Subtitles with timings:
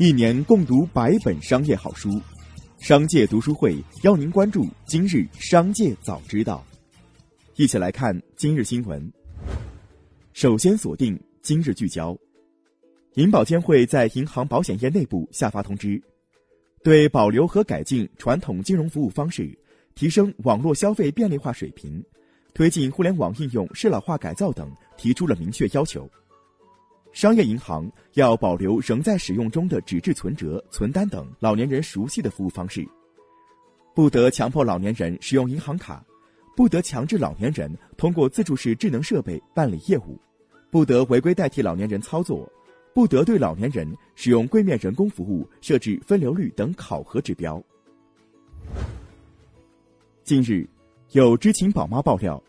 [0.00, 2.20] 一年共读百本商业好书，
[2.78, 6.64] 商界读书会邀您关注今日商界早知道。
[7.56, 9.12] 一起来看今日新闻。
[10.34, 12.16] 首先锁定今日聚焦，
[13.14, 16.00] 银保监会在银行保险业内部下发通知，
[16.84, 19.52] 对保留和改进传统金融服务方式，
[19.96, 22.00] 提升网络消费便利化水平，
[22.54, 26.08] 推进互联网应用适老化改造等提出了明确要求。
[27.18, 32.86] 商业银行要保留仍在使用中的纸质存折、存单等老年人熟悉的服务方式，
[33.92, 36.00] 不得强迫老年人使用银行卡，
[36.56, 40.16] 不得强制老年人通过自助式智能设备办理业务，
[40.70, 42.48] 不得违规代替老年人操作，
[42.94, 47.60] 不得对老年人使用柜面人工服务设置分流率等考核指标。
[50.22, 50.64] 近日，
[51.10, 52.40] 有知情宝妈爆料，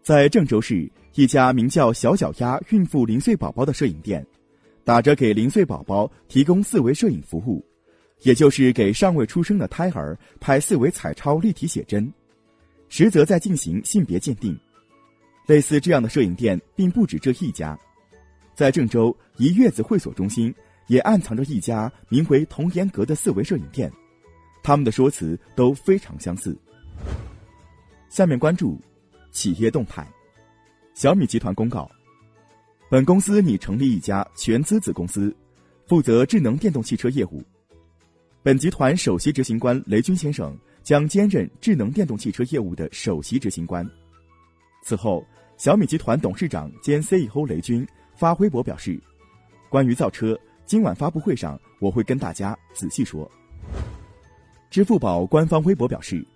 [0.00, 0.90] 在郑州市。
[1.16, 4.24] 一家名叫“小脚丫孕妇零岁宝宝”的摄影店，
[4.84, 7.64] 打着给零岁宝宝提供四维摄影服务，
[8.20, 12.12] 也就是给尚未出生的胎儿拍四维彩超立体写真，
[12.90, 14.54] 实则在进行性别鉴定。
[15.46, 17.78] 类似这样的摄影店并不止这一家，
[18.54, 20.54] 在郑州一月子会所中心
[20.86, 23.90] 也暗藏着一家名为“童颜阁”的四维摄影店，
[24.62, 26.54] 他们的说辞都非常相似。
[28.10, 28.78] 下面关注
[29.32, 30.06] 企业动态。
[30.96, 31.86] 小米集团公告，
[32.88, 35.36] 本公司拟成立一家全资子公司，
[35.86, 37.44] 负责智能电动汽车业务。
[38.42, 43.86] 本集团首席执行官雷军先生将兼任智能电动汽车业务的首席执行官。
[44.82, 45.22] 此后，
[45.58, 48.98] 小米集团董事长兼 CEO 雷军发微博表示
[49.68, 53.30] ：“关于造车，今晚发布会上我会跟大家仔细说。”
[54.70, 56.26] 支付宝官方微博表示：“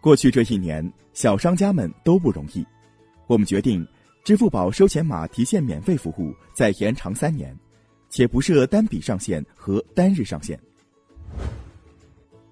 [0.00, 2.64] 过去这一年，小商家们都不容易。”
[3.26, 3.86] 我们决定，
[4.22, 7.56] 支付宝收钱码提现免费服务再延长三年，
[8.10, 10.58] 且不设单笔上限和单日上限。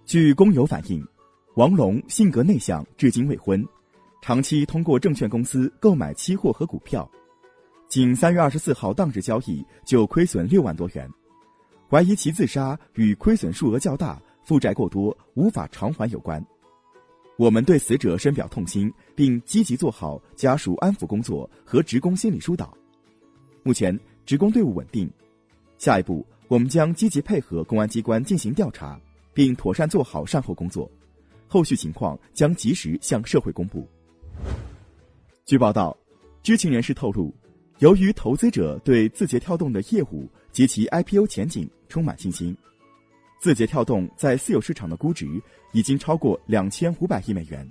[0.05, 1.06] 据工友反映，
[1.56, 3.65] 王龙性格内向，至今未婚，
[4.21, 7.09] 长期通过证券公司购买期货和股票，
[7.89, 11.09] 仅三月二十四号当日交易就亏损六万多元，
[11.91, 16.44] 怀疑其自杀与亏损数额较大、负债过多、无法偿还有关。
[17.42, 22.72] 我们对死者深表痛心，并积极做好家属安抚工作和职工心理疏导。
[23.64, 25.10] 目前，职工队伍稳定。
[25.76, 28.97] 下一步，我们将积极配合公安机关进行调查，
[29.34, 30.88] 并妥善做好善后工作。
[31.48, 33.88] 后续情况将及时向社会公布。
[35.44, 35.98] 据报道，
[36.44, 37.34] 知情人士透露，
[37.80, 42.56] 由于投资者对字节跳动的业务及其 IPO 前景充满信心。
[43.42, 45.26] 字节跳动在私有市场的估值
[45.72, 47.69] 已经超过两千五百亿美元。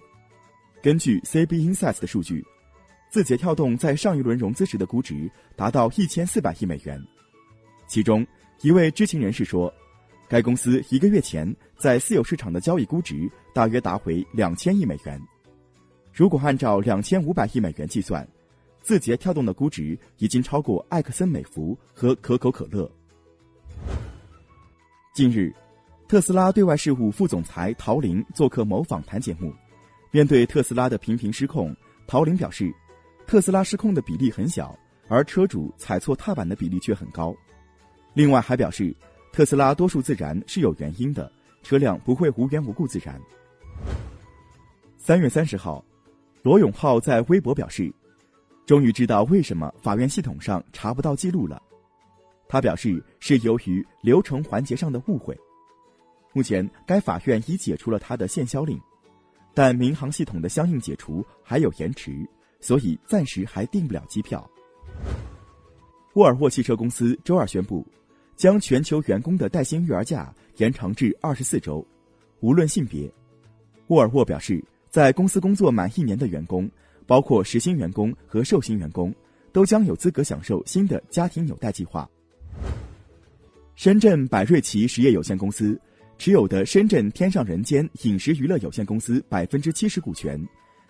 [0.84, 2.46] 根据 CB Insights 的数据，
[3.10, 7.02] 字节跳动在上一轮融资时的估值达到一千四百亿美元。
[7.88, 8.28] 其中
[8.60, 9.74] 一位知情人士说，
[10.28, 15.18] 该公司一个月前在私有市场的交易估值大约达回两千亿美元。
[16.12, 18.28] 如果按照两千五百亿美元计算，
[18.82, 22.92] 字节跳动的估值已经超过埃克森美孚和可口可乐。
[25.14, 25.54] 近日，
[26.08, 29.54] 特斯拉对外事务副总裁陶林做客某访谈节目。
[30.10, 31.76] 面对特斯拉的频频失控，
[32.08, 32.74] 陶林表示，
[33.28, 34.74] 特斯拉失控的比例很小，
[35.10, 37.36] 而车主踩错踏板的比例却很高。
[38.14, 38.96] 另外还表示，
[39.34, 41.30] 特斯拉多数自燃是有原因的，
[41.62, 43.20] 车辆不会无缘无故自燃。
[44.98, 45.84] 三月三十号，
[46.42, 47.94] 罗永浩在微博表示，
[48.66, 51.62] 终于知道为什么法院系统上查不到记录了。
[52.52, 55.40] 他表示是由于流程环节上的误会，
[56.34, 58.78] 目前该法院已解除了他的限销令，
[59.54, 62.28] 但民航系统的相应解除还有延迟，
[62.60, 64.46] 所以暂时还订不了机票。
[66.16, 67.88] 沃尔沃汽车公司周二宣布，
[68.36, 71.88] 将全球员工的带薪育儿假延长至二十四周，
[72.42, 73.10] 无论性别。
[73.88, 76.70] 沃尔沃表示，在公司工作满一年的员工，
[77.08, 79.16] 包括实薪员工和受薪员工，
[79.54, 82.06] 都将有资格享受新的家庭纽带计划。
[83.76, 85.80] 深圳百瑞奇实业有限公司
[86.18, 90.40] 持有的深圳天上人间饮食娱乐有限公司百分之七十股权，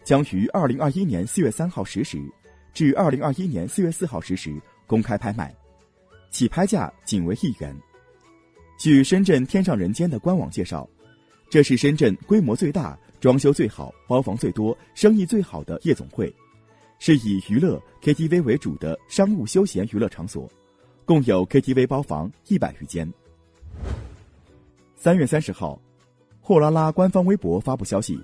[0.03, 2.21] 将于二零二一年四月三号十时
[2.73, 5.55] 至二零二一年四月四号十时公开拍卖，
[6.31, 7.73] 起拍价仅为一元。
[8.77, 10.89] 据深圳天上人间的官网介绍，
[11.49, 16.33] 这是深圳规模最大、装修最好、包房最多、生意最好的夜总会，
[16.99, 20.51] 是以娱乐 KTV 为主的商务休闲娱乐场所。
[21.11, 23.05] 共有 KTV 包房一百余间。
[24.95, 25.77] 三月三十号，
[26.39, 28.17] 货拉拉官方微博发布消息，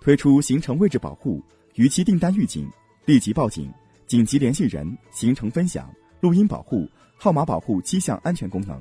[0.00, 1.44] 推出行程位置保护、
[1.74, 2.66] 逾期订单预警、
[3.04, 3.70] 立即报警、
[4.06, 6.88] 紧急联系人、行程分享、录音保护、
[7.18, 8.80] 号码保护七项安全功能。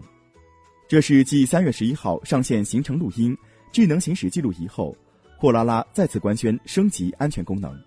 [0.88, 3.38] 这是继三月十一号上线行程录音、
[3.69, 4.95] 智能行驶记录仪后，
[5.38, 7.77] 货拉拉再次官宣升级安全功能。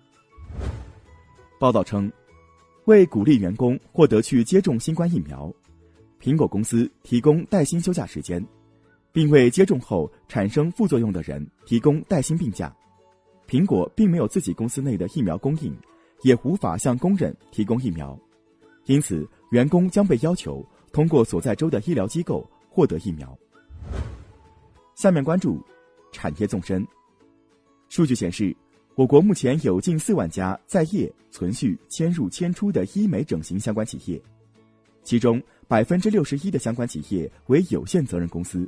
[1.59, 2.11] 报道称，
[2.85, 5.53] 为鼓励员工获得去接种新冠疫苗，
[6.21, 8.43] 苹果公司提供带薪休假时间，
[9.11, 12.75] 并为接种后产生副作用的人提供带薪病假。
[13.47, 15.75] 苹果并没有自己公司内的疫苗供应，
[16.23, 18.17] 也无法向工人提供疫苗，
[18.85, 22.49] 因此员工将被要求通过所在州的医疗机构。
[22.75, 23.33] 获得疫苗。
[24.95, 25.63] 下面关注
[26.11, 26.85] 产业纵深。
[27.87, 28.53] 数据显示，
[28.95, 34.21] 我国目前有近四万家在业、存续、迁入、迁出的医美整形相关企业，
[35.03, 38.65] 其中百分之六十一的相关企业为有限责任公司。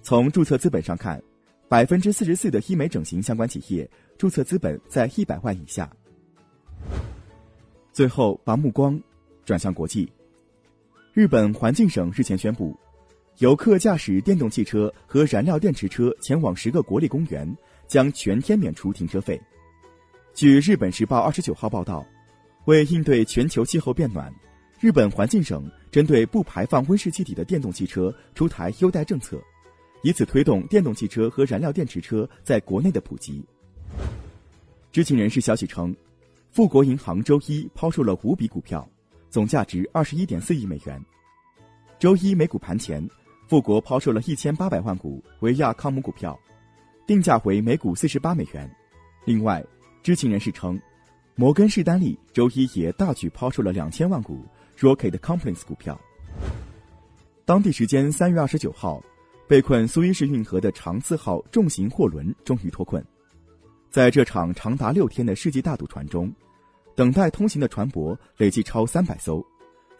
[0.00, 1.22] 从注册资本上看，
[1.68, 5.90] 百分之四十四的医美整形相关企业注册资本在一百万以下。
[7.92, 8.98] 最后，把目光
[9.44, 10.10] 转向国际。
[11.12, 12.74] 日本环境省日前宣布。
[13.38, 17.52] 游客驾驶电动汽车和燃料电池车前往十个国立公园，
[17.88, 19.40] 将全天免除停车费。
[20.32, 22.06] 据日本时报二十九号报道，
[22.66, 24.32] 为应对全球气候变暖，
[24.78, 29.42] 日本环境省针对不排放温室气体的电动汽车出台优待政策，
[30.04, 33.44] 以此推动电动汽车和燃料电池车在国内的普及。
[34.92, 35.92] 知情人士消息称，
[36.52, 38.88] 富国银行周一抛售了五笔股票，
[39.28, 41.04] 总价值二十一点四亿美元。
[41.98, 43.04] 周一美股盘前。
[43.54, 46.36] 富国抛售了一千八百万股维亚康姆股票，
[47.06, 48.68] 定价为每股四十八美元。
[49.24, 49.64] 另外，
[50.02, 50.76] 知情人士称，
[51.36, 54.44] 摩根士丹利周一也大举抛售了两千万股
[54.76, 55.96] Rocket Companies 股票。
[57.44, 59.00] 当地时间三月二十九号，
[59.46, 63.06] 被困苏伊士运河的长次号重型货轮终于脱困。
[63.88, 66.28] 在这场长达六天的世纪大赌船中，
[66.96, 69.46] 等待通行的船舶累计超三百艘，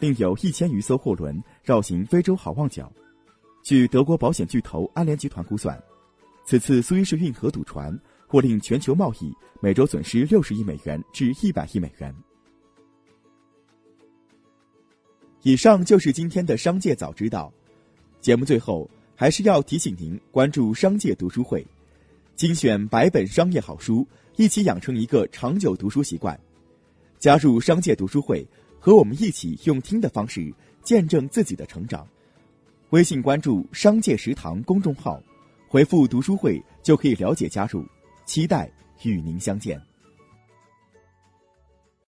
[0.00, 2.90] 另有一千余艘货轮绕行非洲好望角。
[3.64, 5.82] 据德国保险巨头安联集团估算，
[6.44, 12.14] 此次苏伊士运河堵船或令全球贸易每周损失六十亿美元至一百亿美元。
[15.40, 17.50] 以上就是今天的商界早知道。
[18.20, 21.66] 节目最后还是要提醒您关注商界读书会，
[22.36, 24.06] 精选百本商业好书，
[24.36, 26.38] 一起养成一个长久读书习惯。
[27.18, 28.46] 加入商界读书会，
[28.78, 30.52] 和我们一起用听的方式
[30.82, 32.06] 见证自己的成长。
[32.90, 35.20] 微信关注“商界食堂”公众号，
[35.66, 37.84] 回复“读书会”就可以了解加入，
[38.24, 38.70] 期待
[39.02, 39.80] 与您相见。